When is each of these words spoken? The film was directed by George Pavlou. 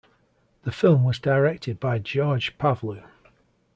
The 0.63 0.71
film 0.71 1.03
was 1.03 1.19
directed 1.19 1.79
by 1.79 1.99
George 1.99 2.57
Pavlou. 2.57 3.03